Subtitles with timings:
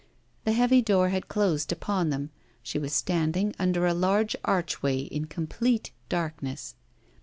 [0.45, 2.31] The heavy door had closed upon them,
[2.63, 6.73] she was standing under a large archway in complete darkness.